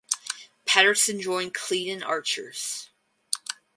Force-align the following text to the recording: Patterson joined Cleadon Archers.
Patterson 0.65 1.21
joined 1.21 1.53
Cleadon 1.53 2.03
Archers. 2.03 2.89